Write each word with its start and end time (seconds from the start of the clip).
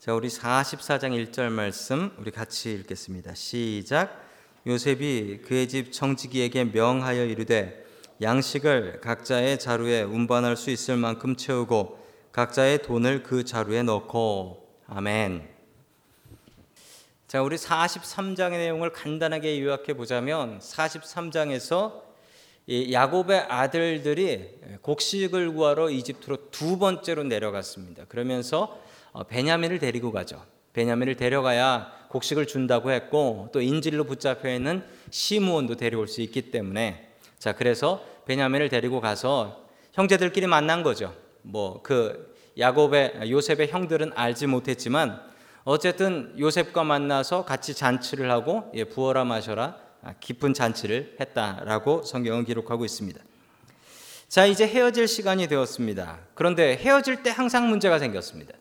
자, 0.00 0.14
우리 0.14 0.28
44장 0.28 1.30
1절 1.30 1.50
말씀 1.50 2.10
우리 2.16 2.30
같이 2.30 2.72
읽겠습니다. 2.72 3.34
시작. 3.34 4.26
요셉이 4.66 5.42
그의 5.44 5.68
집 5.68 5.92
청지기에게 5.92 6.72
명하여 6.72 7.26
이르되 7.26 7.84
양식을 8.22 9.02
각자의 9.02 9.58
자루에 9.58 10.00
운반할 10.00 10.56
수 10.56 10.70
있을 10.70 10.96
만큼 10.96 11.36
채우고 11.36 12.02
각자의 12.32 12.80
돈을 12.80 13.24
그 13.24 13.44
자루에 13.44 13.82
넣고 13.82 14.66
아멘. 14.86 15.46
자, 17.28 17.42
우리 17.42 17.56
43장의 17.56 18.52
내용을 18.52 18.92
간단하게 18.92 19.60
요약해 19.60 19.92
보자면 19.92 20.60
43장에서 20.60 22.00
야곱의 22.90 23.40
아들들이 23.50 24.48
곡식을 24.80 25.52
구하러 25.52 25.90
이집트로 25.90 26.50
두 26.50 26.78
번째로 26.78 27.24
내려갔습니다. 27.24 28.06
그러면서 28.06 28.62
어, 28.62 28.89
베냐민을 29.28 29.78
데리고 29.78 30.12
가죠. 30.12 30.44
베냐민을 30.72 31.16
데려가야 31.16 31.92
곡식을 32.08 32.46
준다고 32.46 32.90
했고 32.90 33.48
또 33.52 33.60
인질로 33.60 34.04
붙잡혀 34.04 34.52
있는 34.52 34.84
시므온도 35.10 35.76
데려올 35.76 36.08
수 36.08 36.20
있기 36.22 36.50
때문에 36.50 37.08
자 37.38 37.52
그래서 37.52 38.04
베냐민을 38.26 38.68
데리고 38.68 39.00
가서 39.00 39.64
형제들끼리 39.92 40.46
만난 40.46 40.82
거죠. 40.82 41.14
뭐 41.42 41.80
그 41.82 42.30
야곱의 42.58 43.30
요셉의 43.30 43.68
형들은 43.68 44.12
알지 44.14 44.46
못했지만 44.46 45.20
어쨌든 45.64 46.34
요셉과 46.38 46.84
만나서 46.84 47.44
같이 47.44 47.74
잔치를 47.74 48.30
하고 48.30 48.70
예, 48.74 48.84
부어라 48.84 49.24
마셔라 49.24 49.76
아, 50.02 50.14
깊은 50.18 50.54
잔치를 50.54 51.16
했다라고 51.20 52.02
성경은 52.02 52.44
기록하고 52.44 52.84
있습니다. 52.84 53.20
자 54.28 54.46
이제 54.46 54.66
헤어질 54.66 55.08
시간이 55.08 55.48
되었습니다. 55.48 56.20
그런데 56.34 56.76
헤어질 56.76 57.22
때 57.22 57.30
항상 57.30 57.68
문제가 57.68 57.98
생겼습니다. 57.98 58.54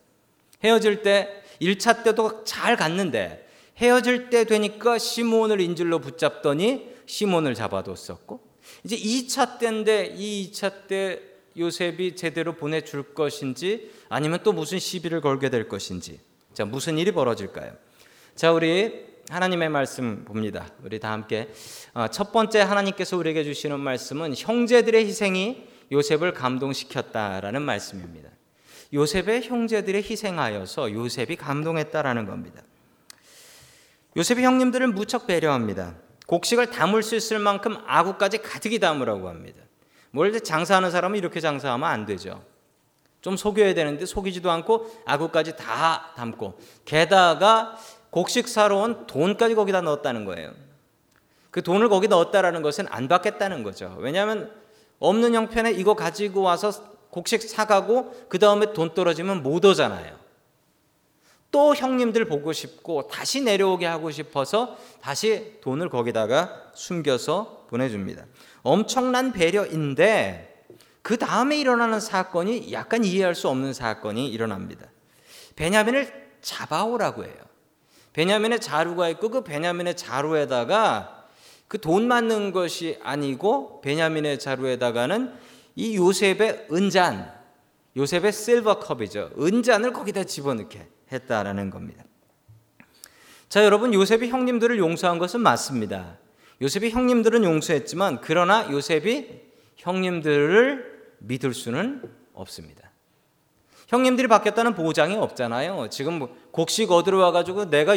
헤어질 0.64 1.02
때 1.02 1.44
1차 1.62 2.04
때도 2.04 2.44
잘 2.44 2.76
갔는데 2.76 3.48
헤어질 3.78 4.30
때 4.30 4.44
되니까 4.44 4.98
시몬을 4.98 5.62
인질로 5.62 6.00
붙잡더니 6.00 6.90
시몬을 7.06 7.56
잡아뒀었고 7.56 8.42
이제 8.84 8.96
2차 8.96 9.60
때인데 9.60 10.14
이 10.16 10.52
2차 10.52 10.88
때 10.88 11.22
요셉이 11.58 12.16
제대로 12.16 12.54
보내줄 12.54 13.14
것인지 13.14 13.92
아니면 14.10 14.40
또 14.44 14.54
무슨 14.54 14.80
시비를 14.80 15.22
걸게 15.22 15.50
될 15.50 15.68
것인지 15.68 16.20
자 16.54 16.66
무슨 16.66 16.98
일이 16.98 17.12
벌어질까요? 17.12 17.74
자 18.36 18.52
우리 18.52 19.08
하나님의 19.30 19.70
말씀 19.70 20.26
봅니다. 20.26 20.68
우리 20.84 21.00
다 21.00 21.12
함께 21.12 21.50
어, 21.94 22.08
첫 22.08 22.32
번째 22.32 22.62
하나님께서 22.62 23.16
우리에게 23.18 23.44
주시는 23.44 23.80
말씀은 23.80 24.34
형제들의 24.36 25.06
희생이 25.06 25.68
요셉을 25.92 26.34
감동시켰다라는 26.34 27.62
말씀입니다. 27.62 28.30
요셉의 28.94 29.44
형제들의 29.44 30.04
희생하여서 30.04 30.94
요셉이 30.94 31.36
감동했다라는 31.36 32.26
겁니다. 32.26 32.64
요셉이 34.18 34.44
형님들을 34.44 34.88
무척 34.88 35.28
배려합니다. 35.28 35.96
곡식을 36.28 36.72
담을 36.72 37.04
수 37.04 37.16
있을 37.16 37.40
만큼 37.40 37.78
아구까지 37.86 38.40
가득히 38.40 38.80
담으라고 38.80 39.30
합니다. 39.30 39.62
뭘 40.12 40.40
장사하는 40.40 40.92
사람은 40.92 41.18
이렇게 41.18 41.40
장사하면 41.40 41.88
안 41.88 42.06
되죠. 42.06 42.44
좀 43.22 43.36
속여야 43.36 43.74
되는데 43.74 44.06
속이지도 44.06 44.50
않고 44.50 45.04
아구까지 45.06 45.56
다 45.58 46.14
담고 46.16 46.60
게다가 46.86 47.78
곡식 48.12 48.48
사러 48.48 48.78
온 48.78 49.06
돈까지 49.08 49.56
거기다 49.56 49.82
넣었다는 49.82 50.26
거예요. 50.26 50.54
그 51.52 51.64
돈을 51.64 51.90
거기 51.90 52.08
넣었다라는 52.08 52.62
것은 52.62 52.88
안 52.90 53.08
받겠다는 53.08 53.64
거죠. 53.64 53.96
왜냐하면 54.00 54.52
없는 55.00 55.34
형편에 55.34 55.72
이거 55.72 55.96
가지고 55.96 56.42
와서 56.42 56.72
곡식 57.10 57.42
사가고 57.42 58.28
그 58.30 58.40
다음에 58.40 58.74
돈 58.74 58.94
떨어지면 58.94 59.44
못 59.44 59.64
오잖아요. 59.66 60.18
또 61.52 61.76
형님들 61.76 62.26
보고 62.26 62.54
싶고 62.54 63.08
다시 63.08 63.42
내려오게 63.42 63.86
하고 63.86 64.12
싶어서 64.12 64.78
다시 65.02 65.58
돈을 65.62 65.90
거기다가 65.90 66.72
숨겨서 66.76 67.66
보내줍니다. 67.70 68.26
엄청난 68.62 69.32
배려인데 69.32 70.64
그 71.02 71.18
다음에 71.18 71.58
일어나는 71.58 72.00
사건이 72.00 72.72
약간 72.72 73.04
이해할 73.04 73.34
수 73.34 73.50
없는 73.50 73.74
사건이 73.74 74.30
일어납니다. 74.30 74.86
베냐민을 75.56 76.30
잡아오라고 76.42 77.24
해요. 77.24 77.34
베냐민의 78.14 78.60
자루가 78.60 79.10
있고 79.10 79.30
그 79.30 79.44
베냐민의 79.44 79.98
자루에다가 79.98 81.20
그 81.70 81.78
돈 81.78 82.08
맞는 82.08 82.52
것이 82.52 82.98
아니고 83.04 83.82
베냐민의 83.82 84.40
자루에다가는 84.40 85.32
이 85.76 85.96
요셉의 85.98 86.68
은잔, 86.72 87.34
요셉의 87.96 88.32
실버 88.32 88.80
컵이죠. 88.80 89.32
은잔을 89.40 89.94
거기다 89.94 90.24
집어넣게 90.24 90.88
했다라는 91.12 91.70
겁니다. 91.70 92.04
자, 93.48 93.64
여러분 93.66 93.94
요셉이 93.94 94.30
형님들을 94.30 94.78
용서한 94.78 95.18
것은 95.18 95.42
맞습니다. 95.42 96.18
요셉이 96.62 96.92
형님들은 96.92 97.44
용서했지만 97.44 98.20
그러나 98.22 98.70
요셉이 98.70 99.42
형님들을 99.78 101.00
믿을 101.20 101.54
수는 101.54 102.04
없습니다. 102.34 102.92
형님들이 103.88 104.28
바뀌었다는 104.28 104.76
보장이 104.76 105.16
없잖아요. 105.16 105.90
지금 105.90 106.20
뭐 106.20 106.36
곡식 106.52 106.92
얻으러 106.92 107.18
와가지고 107.20 107.70
내가 107.70 107.96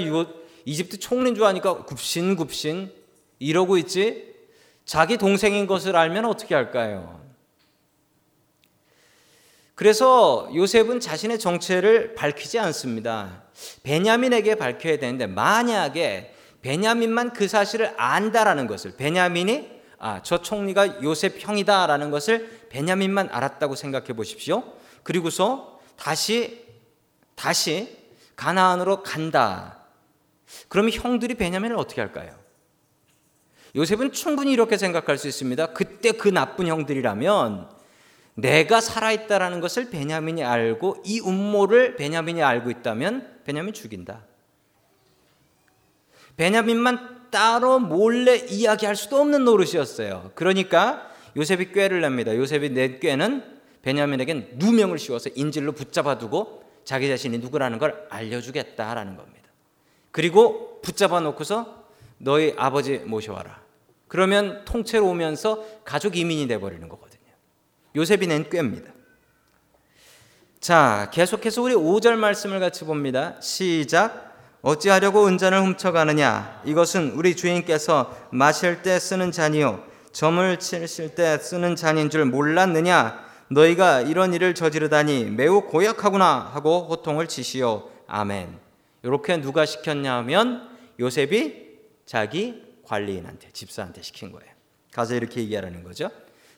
이집트 0.64 0.98
총리인 1.00 1.34
줄 1.34 1.44
아니까 1.44 1.84
굽신굽신 1.84 2.92
이러고 3.38 3.76
있지. 3.78 4.32
자기 4.84 5.16
동생인 5.16 5.66
것을 5.66 5.96
알면 5.96 6.24
어떻게 6.24 6.54
할까요? 6.54 7.21
그래서 9.74 10.48
요셉은 10.54 11.00
자신의 11.00 11.38
정체를 11.38 12.14
밝히지 12.14 12.58
않습니다. 12.58 13.44
베냐민에게 13.82 14.56
밝혀야 14.56 14.98
되는데 14.98 15.26
만약에 15.26 16.34
베냐민만 16.60 17.32
그 17.32 17.48
사실을 17.48 17.92
안다라는 17.96 18.66
것을 18.66 18.96
베냐민이 18.96 19.82
아, 19.98 20.20
저 20.22 20.42
총리가 20.42 21.02
요셉 21.02 21.36
형이다라는 21.38 22.10
것을 22.10 22.66
베냐민만 22.70 23.28
알았다고 23.30 23.76
생각해 23.76 24.14
보십시오. 24.14 24.64
그리고서 25.02 25.80
다시 25.96 26.64
다시 27.34 27.96
가나안으로 28.36 29.02
간다. 29.02 29.78
그러면 30.68 30.92
형들이 30.92 31.34
베냐민을 31.34 31.76
어떻게 31.76 32.00
할까요? 32.00 32.36
요셉은 33.74 34.12
충분히 34.12 34.52
이렇게 34.52 34.76
생각할 34.76 35.16
수 35.18 35.28
있습니다. 35.28 35.68
그때 35.68 36.12
그 36.12 36.28
나쁜 36.28 36.66
형들이라면 36.66 37.70
내가 38.34 38.80
살아있다라는 38.80 39.60
것을 39.60 39.90
베냐민이 39.90 40.42
알고 40.44 41.02
이 41.04 41.20
음모를 41.20 41.96
베냐민이 41.96 42.42
알고 42.42 42.70
있다면 42.70 43.40
베냐민 43.44 43.74
죽인다. 43.74 44.24
베냐민만 46.36 47.28
따로 47.30 47.78
몰래 47.78 48.36
이야기할 48.36 48.96
수도 48.96 49.20
없는 49.20 49.44
노릇이었어요. 49.44 50.32
그러니까 50.34 51.10
요셉이 51.36 51.72
꾀를 51.72 52.00
냅니다. 52.00 52.34
요셉이 52.34 52.70
낸 52.70 53.00
꾀는 53.00 53.44
베냐민에겐 53.82 54.52
누명을 54.54 54.98
씌워서 54.98 55.30
인질로 55.34 55.72
붙잡아 55.72 56.18
두고 56.18 56.62
자기 56.84 57.08
자신이 57.08 57.38
누구라는 57.38 57.78
걸 57.78 58.06
알려주겠다라는 58.10 59.16
겁니다. 59.16 59.42
그리고 60.10 60.80
붙잡아 60.82 61.20
놓고서 61.20 61.84
너희 62.18 62.54
아버지 62.56 62.98
모셔와라. 62.98 63.62
그러면 64.08 64.64
통째로 64.64 65.08
오면서 65.08 65.64
가족 65.84 66.16
이민이 66.16 66.46
돼버리는 66.48 66.86
거거든요. 66.88 67.11
요셉이 67.94 68.26
낸 68.26 68.48
꾀입니다. 68.48 68.92
자, 70.60 71.10
계속해서 71.12 71.60
우리 71.62 71.74
5절 71.74 72.14
말씀을 72.14 72.60
같이 72.60 72.84
봅니다. 72.84 73.40
시작. 73.40 74.32
어찌하려고 74.62 75.26
은잔을 75.26 75.60
훔쳐가느냐? 75.60 76.62
이것은 76.64 77.12
우리 77.12 77.34
주인께서 77.34 78.16
마실 78.30 78.82
때 78.82 78.98
쓰는 79.00 79.32
잔이요. 79.32 79.84
점을 80.12 80.58
치실 80.58 81.14
때 81.16 81.36
쓰는 81.38 81.74
잔인 81.74 82.10
줄 82.10 82.24
몰랐느냐? 82.26 83.24
너희가 83.48 84.02
이런 84.02 84.32
일을 84.32 84.54
저지르다니 84.54 85.24
매우 85.24 85.62
고약하구나 85.62 86.50
하고 86.54 86.86
호통을 86.88 87.26
치시오. 87.26 87.90
아멘. 88.06 88.56
이렇게 89.02 89.40
누가 89.40 89.66
시켰냐면 89.66 90.68
요셉이 91.00 91.70
자기 92.06 92.62
관리인한테 92.84 93.50
집사한테 93.52 94.02
시킨 94.02 94.30
거예요. 94.30 94.50
가서 94.92 95.14
이렇게 95.14 95.40
얘기하라는 95.40 95.82
거죠. 95.82 96.10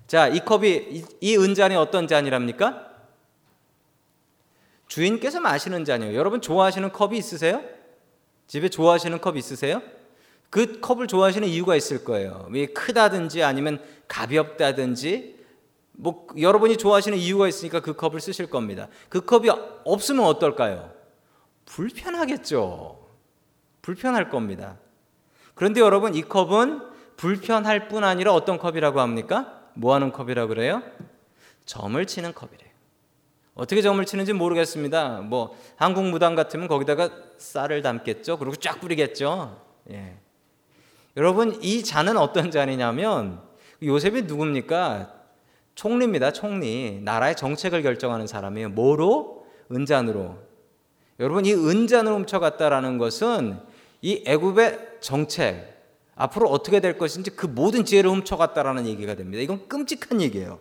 자, 0.06 0.28
이 0.28 0.40
컵이 0.40 0.68
이, 0.70 1.04
이 1.20 1.36
은잔이 1.36 1.74
어떤 1.76 2.06
잔이랍니까? 2.06 2.90
주인께서 4.88 5.40
마시는 5.40 5.84
잔이에요. 5.84 6.14
여러분 6.14 6.40
좋아하시는 6.40 6.92
컵이 6.92 7.16
있으세요? 7.16 7.62
집에 8.46 8.68
좋아하시는 8.68 9.20
컵 9.20 9.36
있으세요? 9.36 9.82
그 10.50 10.78
컵을 10.80 11.08
좋아하시는 11.08 11.48
이유가 11.48 11.74
있을 11.74 12.04
거예요. 12.04 12.46
왜 12.50 12.66
크다든지 12.66 13.42
아니면 13.42 13.82
가볍다든지 14.06 15.34
뭐 15.92 16.26
여러분이 16.38 16.76
좋아하시는 16.76 17.16
이유가 17.18 17.48
있으니까 17.48 17.80
그 17.80 17.94
컵을 17.94 18.20
쓰실 18.20 18.46
겁니다. 18.46 18.88
그 19.08 19.24
컵이 19.24 19.48
없으면 19.84 20.24
어떨까요? 20.24 20.92
불편하겠죠. 21.64 23.04
불편할 23.82 24.28
겁니다. 24.28 24.78
그런데 25.54 25.80
여러분 25.80 26.14
이 26.14 26.22
컵은 26.22 26.82
불편할 27.16 27.88
뿐 27.88 28.04
아니라 28.04 28.32
어떤 28.34 28.58
컵이라고 28.58 29.00
합니까? 29.00 29.63
뭐 29.74 29.94
하는 29.94 30.12
컵이라고 30.12 30.48
그래요? 30.48 30.82
점을 31.66 32.04
치는 32.04 32.32
컵이래요. 32.32 32.70
어떻게 33.54 33.82
점을 33.82 34.04
치는지 34.04 34.32
모르겠습니다. 34.32 35.20
뭐 35.20 35.56
한국 35.76 36.04
무당 36.06 36.34
같으면 36.34 36.66
거기다가 36.66 37.10
쌀을 37.38 37.82
담겠죠. 37.82 38.38
그리고 38.38 38.56
쫙 38.56 38.80
뿌리겠죠. 38.80 39.60
예. 39.90 40.16
여러분 41.16 41.62
이 41.62 41.84
잔은 41.84 42.16
어떤 42.16 42.50
잔이냐면 42.50 43.40
요셉이 43.82 44.22
누굽니까? 44.22 45.12
총리입니다. 45.74 46.32
총리. 46.32 47.00
나라의 47.02 47.36
정책을 47.36 47.82
결정하는 47.82 48.26
사람이에요. 48.26 48.70
뭐로? 48.70 49.46
은잔으로. 49.70 50.38
여러분 51.20 51.46
이 51.46 51.52
은잔을 51.52 52.12
훔쳐갔다라는 52.12 52.98
것은 52.98 53.60
이 54.02 54.24
애굽의 54.26 54.98
정책 55.00 55.73
앞으로 56.16 56.49
어떻게 56.49 56.81
될 56.81 56.96
것인지 56.96 57.31
그 57.31 57.46
모든 57.46 57.84
지혜를 57.84 58.11
훔쳐갔다라는 58.11 58.87
얘기가 58.87 59.14
됩니다. 59.14 59.43
이건 59.43 59.69
끔찍한 59.69 60.20
얘기예요. 60.20 60.61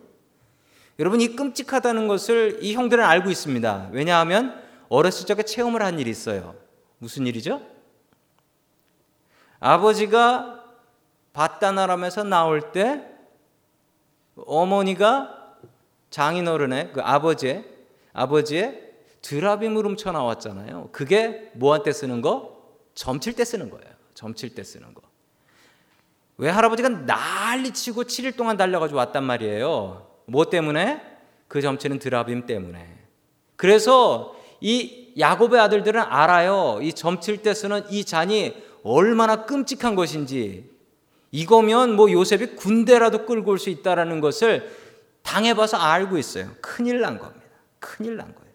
여러분 0.98 1.20
이 1.20 1.34
끔찍하다는 1.34 2.08
것을 2.08 2.58
이 2.62 2.74
형들은 2.74 3.04
알고 3.04 3.30
있습니다. 3.30 3.90
왜냐하면 3.92 4.60
어렸을 4.88 5.26
적에 5.26 5.42
체험을 5.42 5.82
한 5.82 5.98
일이 5.98 6.10
있어요. 6.10 6.54
무슨 6.98 7.26
일이죠? 7.26 7.62
아버지가 9.60 10.62
바다나람에서 11.32 12.24
나올 12.24 12.72
때 12.72 13.08
어머니가 14.36 15.56
장인어른의 16.10 16.92
그 16.92 17.00
아버지의 17.00 17.64
아버지의 18.12 18.92
드라빔을 19.22 19.84
훔쳐 19.84 20.12
나왔잖아요. 20.12 20.90
그게 20.92 21.50
뭐한테 21.54 21.92
쓰는 21.92 22.20
거? 22.20 22.54
점칠 22.94 23.34
때 23.34 23.44
쓰는 23.44 23.70
거예요. 23.70 23.92
점칠 24.14 24.54
때 24.54 24.62
쓰는 24.62 24.94
거. 24.94 25.02
왜 26.36 26.50
할아버지가 26.50 26.88
난리치고 26.88 28.04
7일 28.04 28.36
동안 28.36 28.56
달려가지고 28.56 28.98
왔단 28.98 29.24
말이에요. 29.24 30.06
뭐 30.26 30.46
때문에? 30.50 31.00
그 31.48 31.60
점치는 31.60 31.98
드라빔 31.98 32.46
때문에. 32.46 32.88
그래서 33.56 34.34
이 34.60 35.12
야곱의 35.18 35.60
아들들은 35.60 36.00
알아요. 36.00 36.80
이 36.82 36.92
점칠 36.92 37.42
때 37.42 37.54
쓰는 37.54 37.82
이 37.90 38.04
잔이 38.04 38.54
얼마나 38.82 39.44
끔찍한 39.46 39.94
것인지. 39.94 40.70
이거면 41.30 41.94
뭐 41.94 42.10
요셉이 42.10 42.56
군대라도 42.56 43.26
끌고 43.26 43.52
올 43.52 43.58
수 43.58 43.70
있다라는 43.70 44.20
것을 44.20 44.70
당해봐서 45.22 45.76
알고 45.76 46.18
있어요. 46.18 46.48
큰일 46.60 47.00
난 47.00 47.18
겁니다. 47.18 47.44
큰일 47.78 48.16
난 48.16 48.26
거예요. 48.34 48.52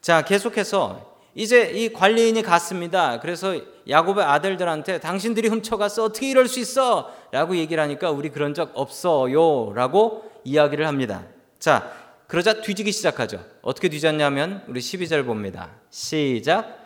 자, 0.00 0.22
계속해서 0.22 1.16
이제 1.34 1.70
이 1.70 1.92
관리인이 1.92 2.42
갔습니다. 2.42 3.20
그래서 3.20 3.54
야곱의 3.88 4.24
아들들한테 4.24 5.00
당신들이 5.00 5.48
훔쳐갔어. 5.48 6.04
어떻게 6.04 6.30
이럴 6.30 6.46
수 6.46 6.60
있어? 6.60 7.12
라고 7.30 7.56
얘기를 7.56 7.82
하니까 7.82 8.10
우리 8.10 8.28
그런 8.28 8.52
적 8.54 8.72
없어요. 8.74 9.72
라고 9.74 10.30
이야기를 10.44 10.86
합니다. 10.86 11.24
자, 11.58 11.90
그러자 12.26 12.60
뒤지기 12.60 12.92
시작하죠. 12.92 13.42
어떻게 13.62 13.88
뒤졌냐면 13.88 14.62
우리 14.68 14.80
12절 14.80 15.24
봅니다. 15.24 15.70
시작. 15.90 16.78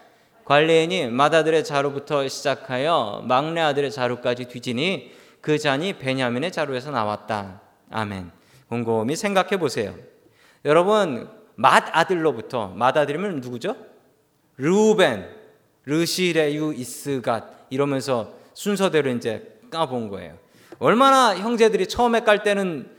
관리인이 0.45 1.09
맏아들의 1.09 1.65
자루부터 1.65 2.29
시작하여 2.29 3.23
막내 3.27 3.61
아들의 3.61 3.91
자루까지 3.91 4.47
뒤지니 4.47 5.13
그 5.41 5.59
잔이 5.59 5.99
베냐민의 5.99 6.53
자루에서 6.53 6.91
나왔다. 6.91 7.61
아멘. 7.91 8.31
곰곰이 8.69 9.17
생각해 9.17 9.59
보세요. 9.59 9.95
여러분 10.65 11.29
맏아들로부터 11.57 12.69
맏아들이면 12.69 13.41
누구죠? 13.41 13.77
르우벤, 14.57 15.29
르시레유 15.85 16.75
이스갓 16.75 17.45
이러면서 17.71 18.35
순서대로 18.55 19.11
이제 19.11 19.59
까본 19.71 20.09
거예요. 20.09 20.37
얼마나 20.79 21.37
형제들이 21.37 21.87
처음에 21.87 22.21
깔 22.21 22.43
때는 22.43 22.91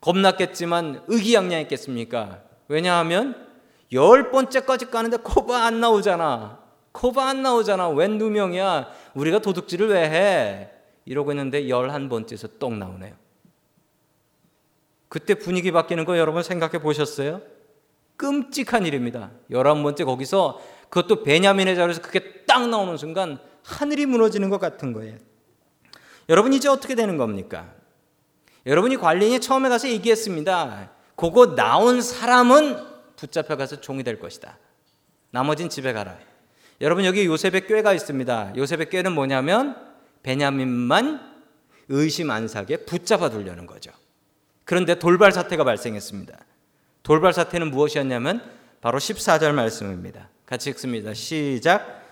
겁났겠지만 0.00 1.04
의기양양했겠습니까? 1.08 2.42
왜냐하면 2.68 3.46
열 3.92 4.30
번째까지 4.30 4.86
까는데 4.86 5.18
코바 5.18 5.64
안 5.64 5.80
나오잖아. 5.80 6.60
코바 6.92 7.28
안 7.28 7.42
나오잖아. 7.42 7.88
웬 7.90 8.18
누명이야. 8.18 8.88
우리가 9.14 9.40
도둑질을 9.40 9.88
왜 9.88 10.10
해? 10.10 10.70
이러고 11.04 11.32
있는데 11.32 11.68
열한 11.68 12.08
번째에서 12.08 12.48
똑 12.58 12.74
나오네요. 12.74 13.14
그때 15.08 15.34
분위기 15.34 15.72
바뀌는 15.72 16.04
거 16.04 16.16
여러분 16.18 16.42
생각해 16.42 16.80
보셨어요? 16.80 17.42
끔찍한 18.16 18.86
일입니다. 18.86 19.30
열한 19.50 19.82
번째 19.82 20.04
거기서 20.04 20.60
그것도 20.90 21.22
베냐민의 21.22 21.76
자리에서 21.76 22.02
그게 22.02 22.44
딱 22.46 22.68
나오는 22.68 22.96
순간 22.96 23.38
하늘이 23.64 24.06
무너지는 24.06 24.50
것 24.50 24.58
같은 24.58 24.92
거예요. 24.92 25.16
여러분 26.28 26.52
이제 26.52 26.68
어떻게 26.68 26.94
되는 26.94 27.16
겁니까? 27.16 27.72
여러분이 28.66 28.96
관리인이 28.96 29.40
처음에 29.40 29.68
가서 29.68 29.88
얘기했습니다. 29.88 30.90
그거 31.16 31.54
나온 31.54 32.02
사람은 32.02 32.76
붙잡혀 33.16 33.56
가서 33.56 33.80
종이 33.80 34.02
될 34.02 34.18
것이다. 34.18 34.58
나머진 35.30 35.68
집에 35.68 35.92
가라. 35.92 36.18
여러분 36.80 37.04
여기 37.04 37.26
요셉의 37.26 37.66
꾀가 37.66 37.92
있습니다. 37.92 38.54
요셉의 38.56 38.90
꾀는 38.90 39.12
뭐냐면 39.12 39.76
베냐민만 40.22 41.20
의심 41.88 42.30
안 42.30 42.48
사게 42.48 42.78
붙잡아 42.78 43.30
두려는 43.30 43.66
거죠. 43.66 43.90
그런데 44.64 44.98
돌발 44.98 45.32
사태가 45.32 45.64
발생했습니다. 45.64 46.38
돌발 47.02 47.32
사태는 47.32 47.70
무엇이었냐면 47.70 48.42
바로 48.80 48.98
14절 48.98 49.52
말씀입니다. 49.52 50.28
같이 50.50 50.68
읽습니다. 50.70 51.14
시작. 51.14 52.02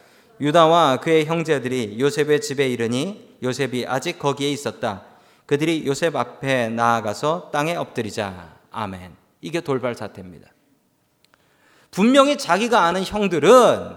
유다와 0.41 0.99
그의 0.99 1.27
형제들이 1.27 1.99
요셉의 1.99 2.41
집에 2.41 2.69
이르니 2.69 3.37
요셉이 3.43 3.85
아직 3.89 4.21
거기에 4.21 4.49
있었다. 4.49 5.03
그들이 5.45 5.85
요셉 5.87 6.15
앞에 6.15 6.69
나아가서 6.69 7.51
땅에 7.53 7.75
엎드리자. 7.75 8.55
아멘. 8.71 9.17
이게 9.41 9.61
돌발 9.61 9.97
사태입니다. 9.97 10.51
분명히 11.91 12.39
자기가 12.39 12.85
아는 12.85 13.03
형들은 13.03 13.97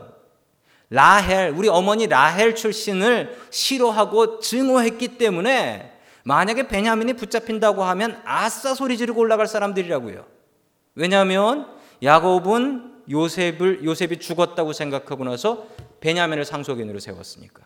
라헬, 0.89 1.53
우리 1.55 1.67
어머니 1.69 2.07
라헬 2.07 2.55
출신을 2.55 3.37
싫어하고 3.51 4.39
증오했기 4.39 5.19
때문에 5.19 5.99
만약에 6.23 6.67
베냐민이 6.67 7.13
붙잡힌다고 7.13 7.83
하면 7.83 8.19
아싸 8.25 8.73
소리 8.73 8.97
지르고 8.97 9.21
올라갈 9.21 9.45
사람들이라고요. 9.45 10.25
왜냐하면 10.95 11.67
야곱은 12.01 12.90
요셉을 13.11 13.83
요셉이 13.83 14.17
죽었다고 14.17 14.73
생각하고 14.73 15.23
나서 15.25 15.67
베냐민을 15.99 16.45
상속인으로 16.45 16.99
세웠으니까. 16.99 17.63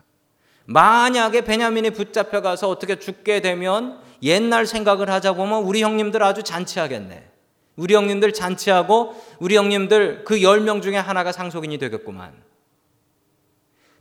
만약에 0.65 1.41
베냐민이 1.41 1.91
붙잡혀 1.91 2.41
가서 2.41 2.69
어떻게 2.69 2.97
죽게 2.97 3.41
되면 3.41 3.99
옛날 4.23 4.65
생각을 4.65 5.09
하자 5.09 5.33
보면 5.33 5.63
우리 5.63 5.83
형님들 5.83 6.23
아주 6.23 6.41
잔치하겠네. 6.43 7.29
우리 7.75 7.93
형님들 7.93 8.33
잔치하고 8.33 9.21
우리 9.39 9.55
형님들 9.55 10.23
그열명 10.23 10.81
중에 10.81 10.97
하나가 10.97 11.31
상속인이 11.31 11.77
되겠구만. 11.77 12.33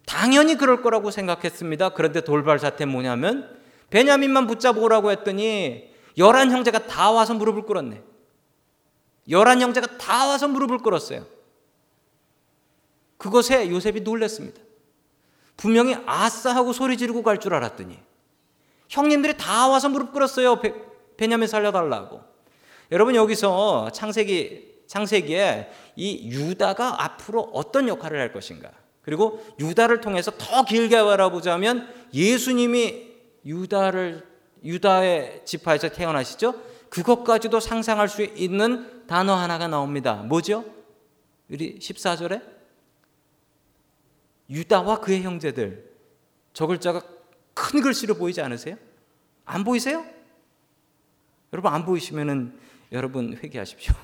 당연히 0.06 0.56
그럴 0.56 0.82
거라고 0.82 1.10
생각했습니다. 1.10 1.90
그런데 1.90 2.20
돌발 2.22 2.58
사태 2.58 2.84
뭐냐면 2.84 3.50
베냐민만 3.90 4.46
붙잡으라고 4.46 5.10
했더니 5.10 5.90
열한 6.16 6.50
형제가 6.50 6.86
다 6.86 7.10
와서 7.10 7.34
무릎을 7.34 7.62
꿇었네. 7.62 8.02
열한 9.28 9.60
형제가 9.60 9.98
다 9.98 10.26
와서 10.26 10.48
무릎을 10.48 10.78
꿇었어요. 10.78 11.33
그것에 13.18 13.70
요셉이 13.70 14.00
놀랐습니다. 14.00 14.60
분명히 15.56 15.96
아싸 16.06 16.54
하고 16.54 16.72
소리 16.72 16.96
지르고 16.96 17.22
갈 17.22 17.38
줄 17.38 17.54
알았더니 17.54 17.98
형님들이 18.88 19.36
다 19.36 19.68
와서 19.68 19.88
무릎 19.88 20.12
꿇었어요. 20.12 20.60
베, 20.60 20.74
베냐민 21.16 21.48
살려달라고. 21.48 22.20
여러분 22.92 23.14
여기서 23.14 23.90
창세기 23.92 24.74
창세기에 24.86 25.70
이 25.96 26.28
유다가 26.30 27.02
앞으로 27.02 27.50
어떤 27.54 27.88
역할을 27.88 28.20
할 28.20 28.32
것인가? 28.32 28.70
그리고 29.02 29.44
유다를 29.58 30.00
통해서 30.00 30.30
더 30.36 30.64
길게 30.64 31.02
바라보자면 31.02 31.88
예수님이 32.12 33.12
유다를 33.46 34.26
유다의 34.64 35.42
지파에서 35.44 35.88
태어나시죠? 35.90 36.54
그것까지도 36.88 37.60
상상할 37.60 38.08
수 38.08 38.22
있는 38.22 39.06
단어 39.06 39.34
하나가 39.34 39.66
나옵니다. 39.68 40.14
뭐죠? 40.14 40.64
우리 41.50 41.78
14절에 41.78 42.40
유다와 44.50 45.00
그의 45.00 45.22
형제들 45.22 45.90
저 46.52 46.66
글자가 46.66 47.02
큰 47.54 47.80
글씨로 47.80 48.14
보이지 48.14 48.40
않으세요? 48.40 48.76
안 49.44 49.64
보이세요? 49.64 50.04
여러분 51.52 51.72
안 51.72 51.84
보이시면은 51.84 52.58
여러분 52.92 53.38
회개하십시오. 53.42 53.94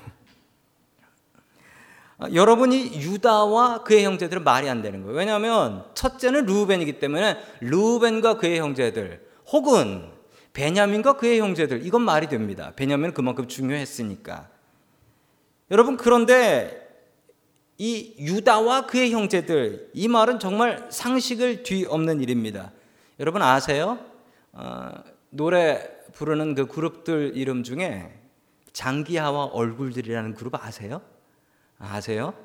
아, 2.17 2.29
여러분이 2.33 3.01
유다와 3.01 3.83
그의 3.83 4.05
형제들은 4.05 4.43
말이 4.43 4.69
안 4.69 4.81
되는 4.81 5.01
거예요. 5.01 5.17
왜냐하면 5.17 5.85
첫째는 5.95 6.45
루벤이기 6.45 6.99
때문에 6.99 7.37
루벤과 7.61 8.37
그의 8.37 8.59
형제들 8.59 9.27
혹은 9.51 10.11
베냐민과 10.53 11.17
그의 11.17 11.39
형제들 11.39 11.85
이건 11.85 12.01
말이 12.03 12.27
됩니다. 12.27 12.73
베냐민은 12.75 13.13
그만큼 13.13 13.47
중요했으니까. 13.47 14.49
여러분 15.71 15.97
그런데 15.97 16.80
이 17.81 18.13
유다와 18.19 18.85
그의 18.85 19.11
형제들 19.11 19.89
이 19.95 20.07
말은 20.07 20.37
정말 20.37 20.87
상식을 20.91 21.63
뒤엎는 21.63 22.21
일입니다. 22.21 22.71
여러분 23.19 23.41
아세요? 23.41 23.97
어, 24.51 24.91
노래 25.31 25.89
부르는 26.13 26.53
그 26.53 26.67
그룹들 26.67 27.31
이름 27.33 27.63
중에 27.63 28.21
장기하와 28.71 29.45
얼굴들이라는 29.45 30.35
그룹 30.35 30.63
아세요? 30.63 31.01
아세요? 31.79 32.35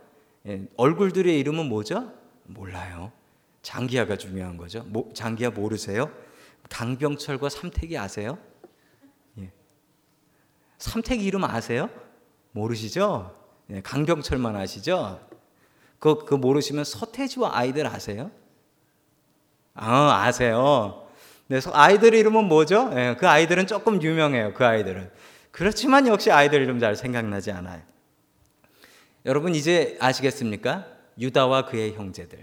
예, 0.47 0.67
얼굴들의 0.79 1.39
이름은 1.39 1.67
뭐죠? 1.67 2.15
몰라요. 2.45 3.13
장기하가 3.61 4.17
중요한 4.17 4.57
거죠. 4.57 4.85
모, 4.85 5.11
장기하 5.13 5.51
모르세요? 5.51 6.11
강병철과 6.71 7.51
삼택이 7.51 7.99
아세요? 7.99 8.39
예. 9.39 9.53
삼택 10.79 11.23
이름 11.23 11.45
아세요? 11.45 11.91
모르시죠? 12.53 13.46
예, 13.71 13.81
강병철만 13.81 14.57
아시죠? 14.57 15.21
그, 15.99 16.25
그 16.25 16.35
모르시면 16.35 16.85
서태지와 16.85 17.57
아이들 17.57 17.87
아세요? 17.87 18.31
아, 19.75 20.25
아세요. 20.25 21.07
네, 21.49 21.61
아이들 21.73 22.15
이름은 22.15 22.45
뭐죠? 22.45 22.91
예, 22.95 23.17
그 23.19 23.29
아이들은 23.29 23.67
조금 23.67 24.03
유명해요. 24.03 24.55
그 24.55 24.65
아이들은. 24.65 25.11
그렇지만 25.51 26.07
역시 26.07 26.31
아이들 26.31 26.63
이름 26.63 26.79
잘 26.79 26.97
생각나지 26.97 27.51
않아요. 27.51 27.83
여러분 29.25 29.55
이제 29.55 29.97
아시겠습니까? 30.01 30.87
유다와 31.19 31.67
그의 31.67 31.95
형제들. 31.95 32.39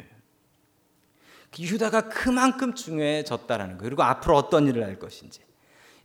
유다가 1.60 2.10
그만큼 2.10 2.74
중요해졌다라는 2.74 3.78
거예요. 3.78 3.90
그리고 3.90 4.04
앞으로 4.04 4.36
어떤 4.36 4.68
일을 4.68 4.84
할 4.84 4.98
것인지. 4.98 5.42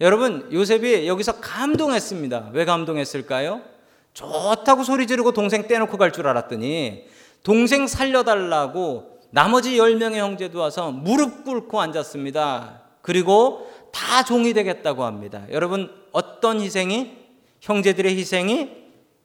여러분 0.00 0.48
요셉이 0.52 1.08
여기서 1.08 1.40
감동했습니다. 1.40 2.50
왜 2.52 2.64
감동했을까요? 2.64 3.62
좋다고 4.14 4.82
소리 4.84 5.06
지르고 5.06 5.32
동생 5.32 5.66
떼놓고 5.68 5.96
갈 5.96 6.12
줄 6.12 6.26
알았더니 6.26 7.06
동생 7.42 7.86
살려달라고 7.86 9.20
나머지 9.30 9.76
10명의 9.76 10.16
형제도 10.16 10.58
와서 10.58 10.90
무릎 10.90 11.44
꿇고 11.44 11.80
앉았습니다. 11.80 12.82
그리고 13.02 13.70
다 13.92 14.24
종이 14.24 14.52
되겠다고 14.54 15.04
합니다. 15.04 15.46
여러분 15.50 15.90
어떤 16.12 16.60
희생이 16.60 17.16
형제들의 17.60 18.16
희생이 18.16 18.70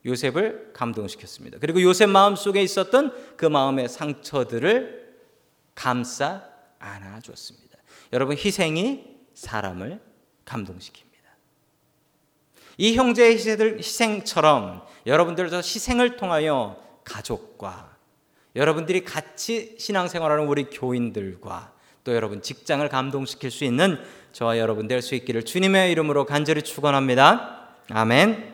요셉을 0.06 0.72
감동시켰습니다. 0.74 1.58
그리고 1.60 1.82
요셉 1.82 2.10
마음 2.10 2.36
속에 2.36 2.62
있었던 2.62 3.14
그 3.38 3.46
마음의 3.46 3.88
상처들을 3.90 5.16
감싸 5.76 6.44
안아줬습니다. 6.80 7.78
여러분 8.12 8.36
희생이 8.38 9.06
사람을 9.34 10.00
감동시킵니다. 10.46 11.13
이 12.78 12.96
형제의 12.96 13.38
희생처럼 13.78 14.82
여러분들도 15.06 15.58
희생을 15.58 16.18
통하여 16.18 16.78
가족과 17.04 17.94
여러분들이 18.56 19.04
같이 19.04 19.76
신앙생활하는 19.78 20.48
우리 20.48 20.66
교인들과 20.66 21.74
또 22.04 22.14
여러분 22.14 22.42
직장을 22.42 22.88
감동시킬 22.90 23.50
수 23.52 23.64
있는 23.64 23.98
저와 24.32 24.58
여러분 24.58 24.88
될 24.88 25.02
수 25.02 25.16
있기를 25.16 25.44
주님의 25.44 25.92
이름으로 25.92 26.26
간절히 26.26 26.62
축원합니다. 26.62 27.70
아멘. 27.90 28.54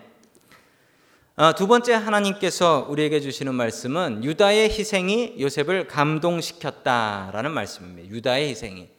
아, 1.35 1.53
두 1.53 1.67
번째 1.67 1.93
하나님께서 1.93 2.85
우리에게 2.89 3.21
주시는 3.21 3.55
말씀은 3.55 4.23
유다의 4.25 4.69
희생이 4.71 5.35
요셉을 5.39 5.87
감동시켰다라는 5.87 7.51
말씀입니다. 7.51 8.09
유다의 8.09 8.49
희생이 8.49 8.89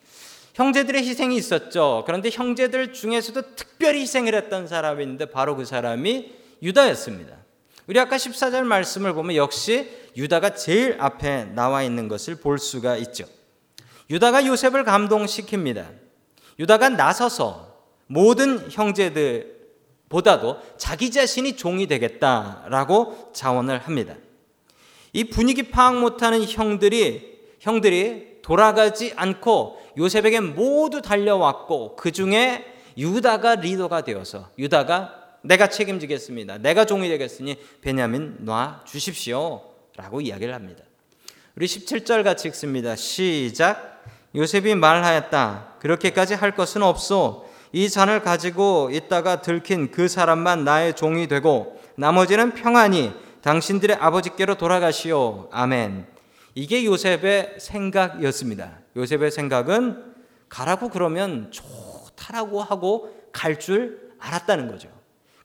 형제들의 0.61 1.03
희생이 1.03 1.37
있었죠. 1.37 2.03
그런데 2.05 2.29
형제들 2.31 2.93
중에서도 2.93 3.57
특별히 3.57 4.03
희생을 4.03 4.35
했던 4.35 4.69
사람이 4.69 5.03
있는데 5.03 5.25
바로 5.25 5.57
그 5.57 5.65
사람이 5.65 6.33
유다였습니다. 6.63 7.35
우리 7.87 7.99
아까 7.99 8.19
14절 8.19 8.65
말씀을 8.65 9.15
보면 9.15 9.37
역시 9.37 9.89
유다가 10.19 10.55
제일 10.55 10.97
앞에 11.01 11.47
나와 11.55 11.83
있는 11.83 12.09
것을 12.09 12.35
볼 12.37 12.59
수가 12.59 12.99
있죠. 12.99 13.25
유다가 14.11 14.45
요셉을 14.45 14.85
감동시킵니다. 14.85 15.89
유다가 16.59 16.91
나서서 16.91 17.75
모든 18.07 18.71
형제들보다도 18.71 20.59
자기 20.77 21.11
자신이 21.11 21.57
종이 21.57 21.87
되겠다라고 21.87 23.31
자원을 23.33 23.79
합니다. 23.79 24.15
이 25.15 25.25
분위기 25.25 25.71
파악 25.71 25.99
못하는 25.99 26.45
형들이 26.45 27.41
형들이 27.61 28.30
돌아가지 28.43 29.13
않고 29.17 29.81
요셉에게 29.99 30.41
모두 30.41 31.03
달려왔고 31.03 31.97
그 31.97 32.13
중에 32.13 32.65
유다가 32.97 33.57
리더가 33.57 34.03
되어서 34.03 34.49
유다가 34.59 35.15
내가 35.43 35.69
책임지겠습니다. 35.69 36.59
내가 36.59 36.85
종이 36.85 37.09
되겠으니 37.09 37.57
베냐민 37.81 38.37
놔 38.41 38.83
주십시오. 38.87 39.63
라고 39.97 40.21
이야기를 40.21 40.55
합니다. 40.55 40.85
우리 41.57 41.67
17절 41.67 42.25
같이 42.25 42.49
읽습니다. 42.49 42.97
시작. 42.97 44.03
요셉이 44.35 44.75
말하였다. 44.75 45.75
그렇게까지 45.81 46.35
할 46.35 46.55
것은 46.55 46.83
없소. 46.83 47.49
이 47.73 47.89
잔을 47.89 48.23
가지고 48.23 48.91
있다가 48.93 49.43
들킨 49.43 49.91
그 49.91 50.09
사람만 50.09 50.65
나의 50.65 50.95
종이 50.95 51.29
되고 51.29 51.81
나머지는 51.97 52.53
평안히 52.53 53.13
당신들의 53.43 53.97
아버지께로 53.97 54.57
돌아가시오. 54.57 55.49
아멘. 55.53 56.07
이게 56.55 56.85
요셉의 56.85 57.57
생각이었습니다. 57.59 58.79
요셉의 58.97 59.31
생각은 59.31 60.15
가라고 60.49 60.89
그러면 60.89 61.51
좋다라고 61.53 62.63
하고 62.63 63.17
갈 63.33 63.59
줄 63.59 64.11
알았다는 64.19 64.69
거죠. 64.69 64.89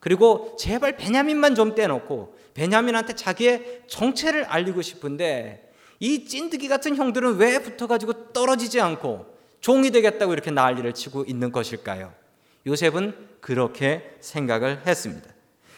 그리고 0.00 0.56
제발 0.58 0.96
베냐민만 0.96 1.54
좀 1.54 1.74
떼놓고 1.74 2.36
베냐민한테 2.54 3.14
자기의 3.14 3.82
정체를 3.86 4.44
알리고 4.44 4.82
싶은데 4.82 5.72
이 5.98 6.26
찐득이 6.26 6.68
같은 6.68 6.96
형들은 6.96 7.36
왜 7.36 7.58
붙어가지고 7.60 8.32
떨어지지 8.32 8.80
않고 8.80 9.26
종이 9.60 9.90
되겠다고 9.90 10.32
이렇게 10.32 10.50
난리를 10.50 10.92
치고 10.92 11.24
있는 11.26 11.50
것일까요? 11.52 12.12
요셉은 12.66 13.14
그렇게 13.40 14.16
생각을 14.20 14.86
했습니다. 14.86 15.28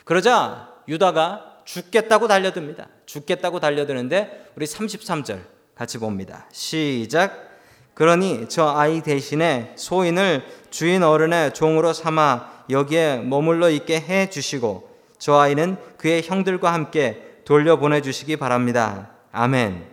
그러자 0.04 0.74
유다가 0.88 1.60
죽겠다고 1.64 2.26
달려듭니다. 2.28 2.88
죽겠다고 3.08 3.58
달려드는데 3.58 4.52
우리 4.54 4.66
33절 4.66 5.40
같이 5.74 5.98
봅니다. 5.98 6.46
시작. 6.52 7.48
그러니 7.94 8.48
저 8.48 8.68
아이 8.68 9.00
대신에 9.00 9.74
소인을 9.76 10.44
주인 10.70 11.02
어른의 11.02 11.54
종으로 11.54 11.92
삼아 11.92 12.66
여기에 12.70 13.22
머물러 13.22 13.70
있게 13.70 13.98
해 13.98 14.28
주시고 14.28 14.96
저 15.18 15.38
아이는 15.38 15.78
그의 15.96 16.22
형들과 16.22 16.72
함께 16.72 17.40
돌려보내 17.44 18.02
주시기 18.02 18.36
바랍니다. 18.36 19.10
아멘. 19.32 19.86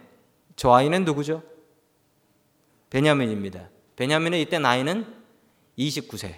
저 0.58 0.74
아이는 0.74 1.06
누구죠? 1.06 1.42
베냐민입니다. 2.90 3.70
베냐민의 3.96 4.42
이때 4.42 4.60
나이는 4.60 5.06
29세. 5.80 6.36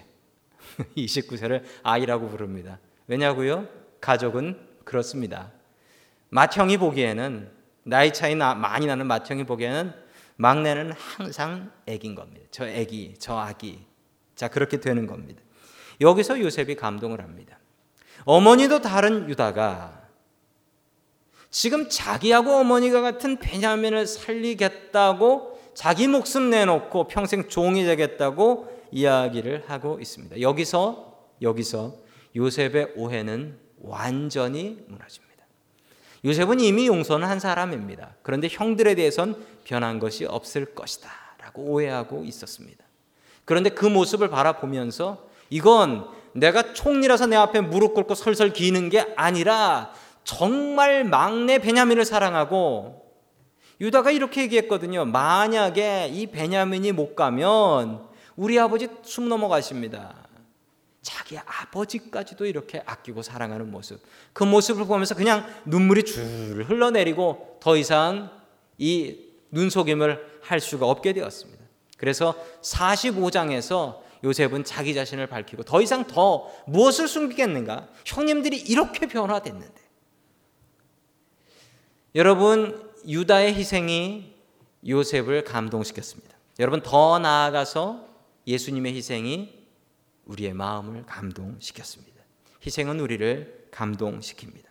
29세를 0.96 1.64
아이라고 1.82 2.28
부릅니다. 2.28 2.78
왜냐고요? 3.08 3.66
가족은 4.00 4.58
그렇습니다. 4.84 5.57
맏형이 6.30 6.76
보기에는 6.78 7.50
나이 7.84 8.12
차이 8.12 8.34
나, 8.34 8.54
많이 8.54 8.86
나는 8.86 9.06
맏형이 9.06 9.44
보기에는 9.44 9.92
막내는 10.36 10.92
항상 10.92 11.72
애긴 11.86 12.14
겁니다. 12.14 12.46
저 12.50 12.66
애기, 12.66 13.14
저 13.18 13.36
아기. 13.38 13.86
자, 14.34 14.48
그렇게 14.48 14.78
되는 14.78 15.06
겁니다. 15.06 15.42
여기서 16.00 16.40
요셉이 16.40 16.76
감동을 16.76 17.20
합니다. 17.20 17.58
어머니도 18.24 18.80
다른 18.80 19.28
유다가 19.28 20.06
지금 21.50 21.88
자기하고 21.88 22.52
어머니가 22.52 23.00
같은 23.00 23.38
베냐민을 23.38 24.06
살리겠다고 24.06 25.58
자기 25.74 26.06
목숨 26.08 26.50
내놓고 26.50 27.08
평생 27.08 27.48
종이 27.48 27.84
되겠다고 27.84 28.78
이야기를 28.90 29.64
하고 29.68 29.98
있습니다. 30.00 30.40
여기서 30.40 31.18
여기서 31.40 31.96
요셉의 32.36 32.92
오해는 32.96 33.58
완전히 33.80 34.84
무너집니다. 34.88 35.27
요셉은 36.24 36.60
이미 36.60 36.86
용서는 36.86 37.28
한 37.28 37.40
사람입니다. 37.40 38.16
그런데 38.22 38.48
형들에 38.50 38.94
대해선 38.94 39.36
변한 39.64 39.98
것이 39.98 40.24
없을 40.24 40.74
것이다. 40.74 41.10
라고 41.38 41.62
오해하고 41.62 42.24
있었습니다. 42.24 42.84
그런데 43.44 43.70
그 43.70 43.86
모습을 43.86 44.28
바라보면서 44.28 45.28
이건 45.50 46.06
내가 46.32 46.72
총리라서 46.72 47.26
내 47.26 47.36
앞에 47.36 47.60
무릎 47.60 47.94
꿇고 47.94 48.14
설설 48.14 48.52
기는 48.52 48.90
게 48.90 49.06
아니라 49.16 49.92
정말 50.24 51.04
막내 51.04 51.58
베냐민을 51.58 52.04
사랑하고 52.04 53.08
유다가 53.80 54.10
이렇게 54.10 54.42
얘기했거든요. 54.42 55.04
만약에 55.04 56.10
이 56.12 56.26
베냐민이 56.26 56.92
못 56.92 57.14
가면 57.14 58.06
우리 58.36 58.58
아버지 58.58 58.88
숨 59.02 59.28
넘어가십니다. 59.28 60.27
자기 61.08 61.38
아버지까지도 61.38 62.44
이렇게 62.44 62.82
아끼고 62.84 63.22
사랑하는 63.22 63.70
모습. 63.70 64.02
그 64.34 64.44
모습을 64.44 64.84
보면서 64.84 65.14
그냥 65.14 65.46
눈물이 65.64 66.04
줄 66.04 66.66
흘러내리고 66.68 67.56
더 67.62 67.78
이상 67.78 68.30
이 68.76 69.16
눈속임을 69.50 70.40
할 70.42 70.60
수가 70.60 70.86
없게 70.86 71.14
되었습니다. 71.14 71.64
그래서 71.96 72.34
45장에서 72.60 74.02
요셉은 74.22 74.64
자기 74.64 74.92
자신을 74.92 75.28
밝히고 75.28 75.62
더 75.62 75.80
이상 75.80 76.06
더 76.06 76.52
무엇을 76.66 77.08
숨기겠는가? 77.08 77.88
형님들이 78.04 78.58
이렇게 78.58 79.06
변화됐는데. 79.06 79.80
여러분, 82.16 82.86
유다의 83.06 83.54
희생이 83.54 84.34
요셉을 84.86 85.44
감동시켰습니다. 85.44 86.36
여러분, 86.58 86.82
더 86.82 87.18
나아가서 87.18 88.04
예수님의 88.46 88.94
희생이 88.94 89.57
우리의 90.28 90.54
마음을 90.54 91.04
감동시켰습니다. 91.06 92.22
희생은 92.64 93.00
우리를 93.00 93.68
감동시킵니다. 93.72 94.64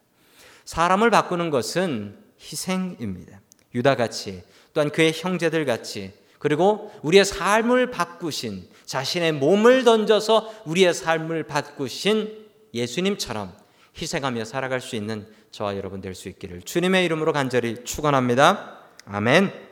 사람을 0.66 1.10
바꾸는 1.10 1.50
것은 1.50 2.18
희생입니다. 2.40 3.42
유다 3.76 3.96
같이 3.96 4.44
또한 4.74 4.90
그의 4.90 5.12
형제들 5.14 5.66
같이 5.66 6.14
그리고 6.40 6.92
우리의 7.02 7.26
삶을 7.26 7.92
바꾸신 7.92 8.68
자신의 8.86 9.34
몸을 9.34 9.84
던져서 9.84 10.64
우리의 10.66 10.94
삶을 10.94 11.44
바꾸신 11.44 12.48
예수님처럼 12.74 13.54
희생하며 14.00 14.46
살아갈 14.46 14.80
수 14.80 14.96
있는 14.96 15.28
저와 15.52 15.76
여러분 15.76 16.02
될 16.02 16.14
수 16.14 16.30
있기를 16.30 16.62
주님의 16.62 17.06
이름으로 17.06 17.34
간절히 17.34 17.84
축원합니다. 17.84 18.78
아멘. 19.06 19.67